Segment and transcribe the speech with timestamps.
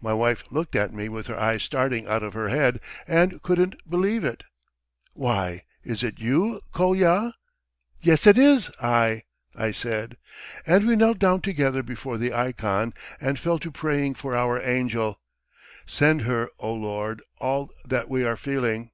[0.00, 3.76] My wife looked at me with her eyes starting out of her head and couldn't
[3.88, 4.42] believe it.
[5.12, 7.34] 'Why, is it you, Kolya?'
[8.00, 9.22] 'Yes, it is I,'
[9.54, 10.16] I said.
[10.66, 15.20] And we knelt down together before the ikon, and fell to praying for our angel:
[15.86, 18.90] 'Send her, O Lord, all that we are feeling!'"